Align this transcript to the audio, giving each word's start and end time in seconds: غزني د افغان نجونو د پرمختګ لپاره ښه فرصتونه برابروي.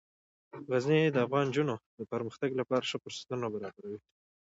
غزني 0.71 1.01
د 1.11 1.17
افغان 1.25 1.45
نجونو 1.49 1.75
د 1.99 2.01
پرمختګ 2.11 2.49
لپاره 2.59 2.87
ښه 2.89 2.97
فرصتونه 3.03 3.45
برابروي. 3.55 3.99